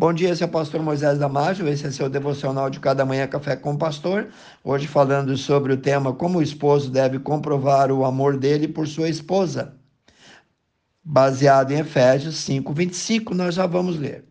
[0.00, 3.26] Bom dia, esse é o pastor Moisés Damásio, esse é seu devocional de cada manhã
[3.26, 4.28] Café com o Pastor.
[4.62, 9.08] Hoje falando sobre o tema como o esposo deve comprovar o amor dele por sua
[9.08, 9.74] esposa.
[11.02, 14.24] Baseado em Efésios 5, 25, nós já vamos ler.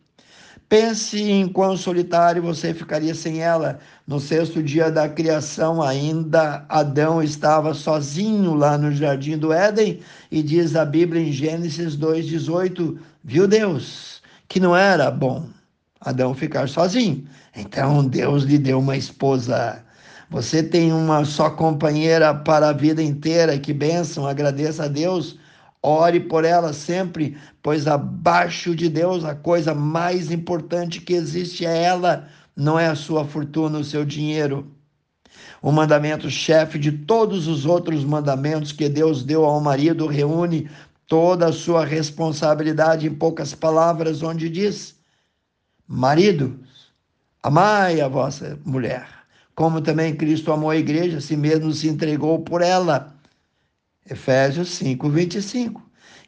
[0.70, 3.80] Pense em quão solitário você ficaria sem ela.
[4.08, 10.00] No sexto dia da criação, ainda Adão estava sozinho lá no jardim do Éden,
[10.32, 14.18] e diz a Bíblia em Gênesis 2,18: Viu Deus
[14.48, 15.46] que não era bom
[16.00, 17.28] Adão ficar sozinho.
[17.56, 19.84] Então Deus lhe deu uma esposa.
[20.30, 23.58] Você tem uma só companheira para a vida inteira.
[23.58, 25.38] Que bênção, agradeça a Deus.
[25.82, 31.84] Ore por ela sempre, pois abaixo de Deus a coisa mais importante que existe é
[31.84, 34.72] ela, não é a sua fortuna, o seu dinheiro.
[35.62, 40.70] O mandamento chefe de todos os outros mandamentos que Deus deu ao marido reúne
[41.08, 44.96] toda a sua responsabilidade em poucas palavras, onde diz:
[45.88, 46.92] Maridos,
[47.42, 49.08] amai a vossa mulher,
[49.56, 53.16] como também Cristo amou a igreja, si mesmo se entregou por ela.
[54.10, 55.82] Efésios 5, 25.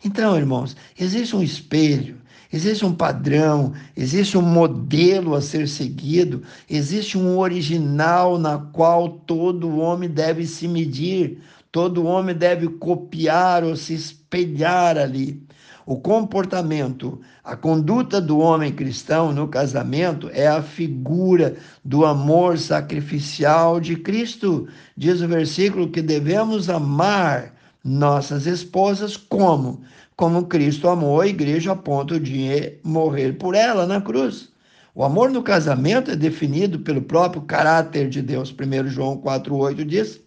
[0.04, 2.22] Então, irmãos, existe um espelho,
[2.52, 9.78] existe um padrão, existe um modelo a ser seguido, existe um original na qual todo
[9.78, 11.40] homem deve se medir,
[11.72, 15.42] todo homem deve copiar ou se espelhar ali.
[15.90, 23.80] O comportamento, a conduta do homem cristão no casamento é a figura do amor sacrificial
[23.80, 24.68] de Cristo.
[24.96, 29.82] Diz o versículo que devemos amar nossas esposas como?
[30.20, 34.50] Como Cristo amou a igreja a ponto de morrer por ela na cruz.
[34.94, 38.54] O amor no casamento é definido pelo próprio caráter de Deus.
[38.54, 40.20] 1 João 4,8 diz: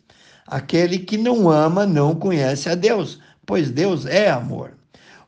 [0.46, 4.78] Aquele que não ama não conhece a Deus, pois Deus é amor.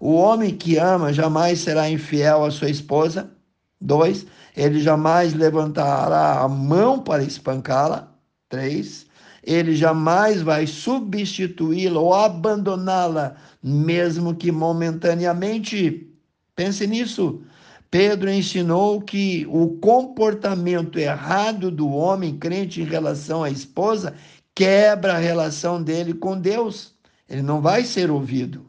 [0.01, 3.31] O homem que ama jamais será infiel à sua esposa.
[3.79, 4.27] Dois,
[4.57, 8.15] ele jamais levantará a mão para espancá-la.
[8.49, 9.05] Três,
[9.47, 16.11] ele jamais vai substituí-la ou abandoná-la, mesmo que momentaneamente.
[16.57, 17.43] Pense nisso.
[17.91, 24.15] Pedro ensinou que o comportamento errado do homem crente em relação à esposa
[24.55, 26.95] quebra a relação dele com Deus.
[27.29, 28.67] Ele não vai ser ouvido.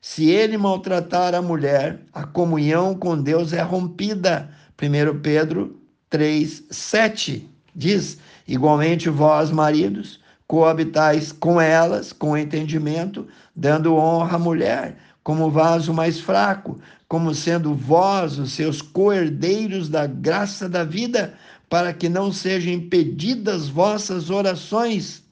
[0.00, 4.48] Se ele maltratar a mulher, a comunhão com Deus é rompida.
[4.80, 14.36] 1 Pedro 3, 7 diz: Igualmente vós, maridos, coabitais com elas, com entendimento, dando honra
[14.36, 16.78] à mulher, como vaso mais fraco,
[17.08, 21.34] como sendo vós os seus coerdeiros da graça da vida,
[21.70, 25.22] para que não sejam impedidas vossas orações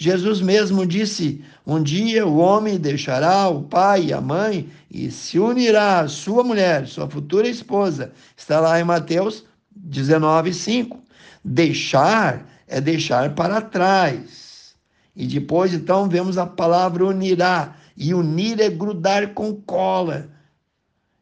[0.00, 5.38] Jesus mesmo disse: Um dia o homem deixará o pai e a mãe e se
[5.38, 8.10] unirá à sua mulher, sua futura esposa.
[8.34, 9.44] Está lá em Mateus
[9.76, 10.98] 19, 5.
[11.44, 14.74] Deixar é deixar para trás.
[15.14, 17.74] E depois, então, vemos a palavra unirá.
[17.96, 20.28] E unir é grudar com cola.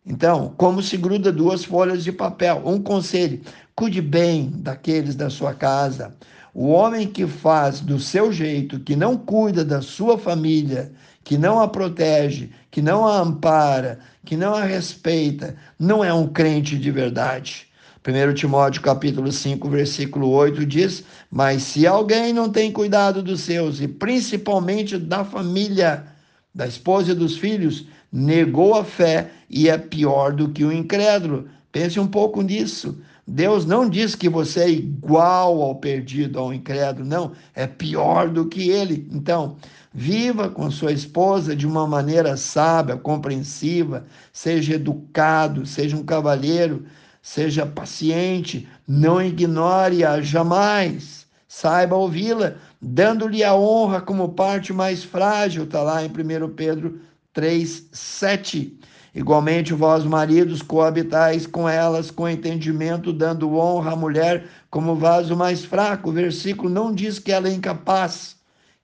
[0.06, 2.62] Então, como se gruda duas folhas de papel?
[2.64, 3.40] Um conselho:
[3.74, 6.14] cuide bem daqueles da sua casa.
[6.54, 10.90] O homem que faz do seu jeito, que não cuida da sua família,
[11.22, 16.26] que não a protege, que não a ampara, que não a respeita, não é um
[16.26, 17.67] crente de verdade.
[18.06, 23.80] 1 Timóteo capítulo 5, versículo 8 diz: Mas se alguém não tem cuidado dos seus,
[23.80, 26.06] e principalmente da família,
[26.54, 31.48] da esposa e dos filhos, negou a fé e é pior do que o incrédulo.
[31.72, 32.98] Pense um pouco nisso.
[33.26, 38.46] Deus não diz que você é igual ao perdido, ao incrédulo, não, é pior do
[38.46, 39.06] que ele.
[39.12, 39.56] Então,
[39.92, 46.86] viva com sua esposa de uma maneira sábia, compreensiva, seja educado, seja um cavalheiro,
[47.28, 51.26] seja paciente, não ignore-a jamais.
[51.46, 57.02] Saiba ouvi-la, dando-lhe a honra como parte mais frágil, está lá em 1 Pedro
[57.34, 58.80] 3, 7.
[59.14, 65.62] Igualmente, vós, maridos, coabitais com elas com entendimento, dando honra à mulher como vaso mais
[65.62, 66.08] fraco.
[66.08, 68.36] O versículo não diz que ela é incapaz,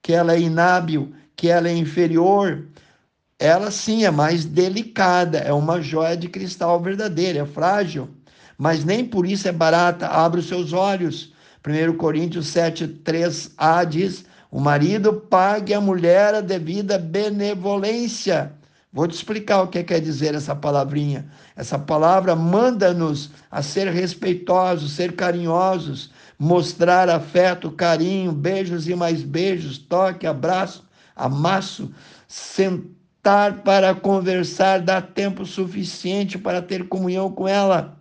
[0.02, 2.66] que ela é inábil, que ela é inferior.
[3.38, 8.10] Ela sim é mais delicada, é uma joia de cristal verdadeira, é frágil,
[8.56, 10.06] mas nem por isso é barata.
[10.06, 11.32] Abre os seus olhos.
[11.66, 18.52] 1 Coríntios 7, 3a diz: O marido pague à mulher a devida benevolência
[18.94, 21.26] Vou te explicar o que quer dizer essa palavrinha.
[21.56, 29.78] Essa palavra manda-nos a ser respeitosos, ser carinhosos, mostrar afeto, carinho, beijos e mais beijos,
[29.78, 30.86] toque, abraço,
[31.16, 31.92] amasso,
[32.28, 37.98] sentar para conversar, dar tempo suficiente para ter comunhão com ela.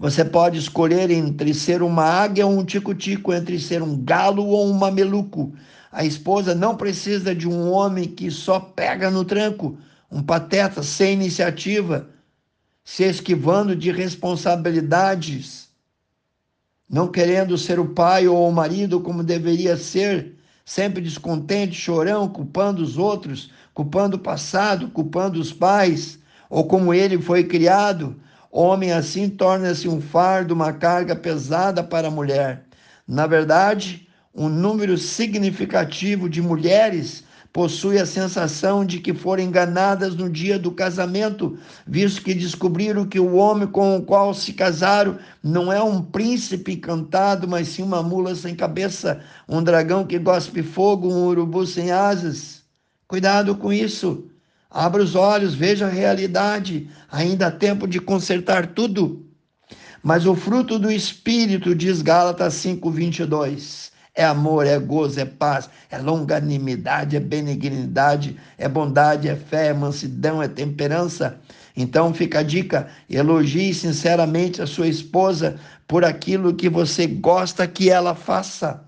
[0.00, 4.66] Você pode escolher entre ser uma águia ou um tico-tico, entre ser um galo ou
[4.66, 5.52] um mameluco.
[5.92, 9.76] A esposa não precisa de um homem que só pega no tranco,
[10.10, 12.08] um pateta sem iniciativa,
[12.82, 15.68] se esquivando de responsabilidades,
[16.88, 22.82] não querendo ser o pai ou o marido como deveria ser, sempre descontente, chorão, culpando
[22.82, 26.18] os outros, culpando o passado, culpando os pais,
[26.48, 28.16] ou como ele foi criado.
[28.50, 32.64] Homem assim torna-se um fardo, uma carga pesada para a mulher.
[33.06, 40.30] Na verdade, um número significativo de mulheres possui a sensação de que foram enganadas no
[40.30, 45.72] dia do casamento, visto que descobriram que o homem com o qual se casaram não
[45.72, 51.08] é um príncipe encantado, mas sim uma mula sem cabeça, um dragão que gospe fogo,
[51.08, 52.62] um urubu sem asas.
[53.08, 54.30] Cuidado com isso.
[54.70, 56.88] Abra os olhos, veja a realidade.
[57.10, 59.26] Ainda há tempo de consertar tudo.
[60.02, 65.96] Mas o fruto do Espírito, diz Gálatas 5:22 é amor, é gozo, é paz, é
[65.98, 71.38] longanimidade, é benignidade, é bondade, é fé, é mansidão, é temperança.
[71.76, 77.88] Então fica a dica: elogie sinceramente a sua esposa por aquilo que você gosta que
[77.88, 78.84] ela faça.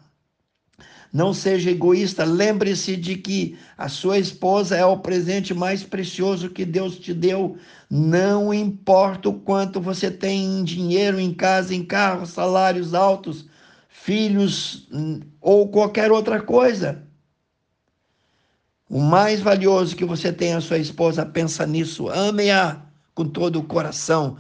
[1.13, 6.65] Não seja egoísta, lembre-se de que a sua esposa é o presente mais precioso que
[6.65, 7.59] Deus te deu.
[7.91, 13.45] Não importa o quanto você tem em dinheiro, em casa, em carro, salários altos,
[13.91, 17.03] filhos hum, ou qualquer outra coisa.
[18.89, 22.81] O mais valioso que você tem é a sua esposa, pensa nisso, ame-a
[23.15, 24.39] com todo o coração.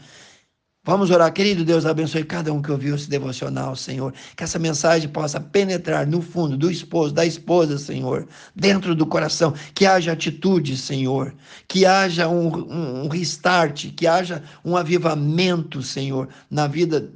[0.84, 4.12] Vamos orar, querido Deus, abençoe cada um que ouviu esse devocional, Senhor.
[4.37, 9.55] Que essa mensagem possa penetrar no fundo do esposo, da esposa, Senhor, dentro do coração.
[9.75, 11.32] Que haja atitude, Senhor.
[11.69, 17.08] Que haja um, um, restart, que haja um avivamento, Senhor, na vida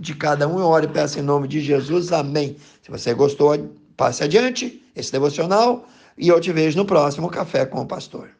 [0.00, 0.58] de cada um.
[0.58, 2.10] Eu oro e peço em nome de Jesus.
[2.10, 2.56] Amém.
[2.82, 3.56] Se você gostou,
[3.96, 5.86] passe adiante esse devocional
[6.18, 8.30] e eu te vejo no próximo Café com o Pastor.